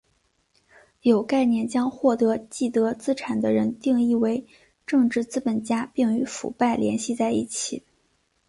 [1.03, 4.43] 有观念将获得既得资产的人定义为
[4.87, 7.83] 政治资本家并与腐败联系在一起。